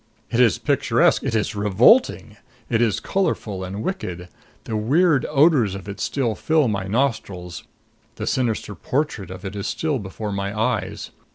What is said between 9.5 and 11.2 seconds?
is still before my eyes.